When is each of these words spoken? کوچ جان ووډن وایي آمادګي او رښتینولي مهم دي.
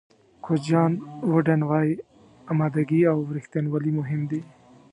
کوچ 0.43 0.61
جان 0.69 0.91
ووډن 1.29 1.61
وایي 1.69 1.93
آمادګي 2.51 3.01
او 3.11 3.17
رښتینولي 3.35 3.91
مهم 3.99 4.21
دي. 4.31 4.41